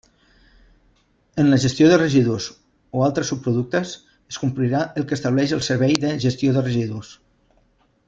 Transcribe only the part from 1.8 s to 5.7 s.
de residus o altres subproductes es complirà el que estableix el